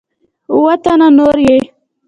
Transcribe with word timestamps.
اووه 0.51 0.73
تنه 0.83 1.07
نور 1.17 1.37
یې 1.47 1.57